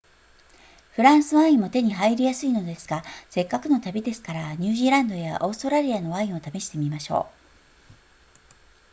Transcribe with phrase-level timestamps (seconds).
[0.93, 7.95] フランスワインも手に入りやすいのですがせっかくの旅ですからニュージーランドやオーストラリアのワインを試してみましょう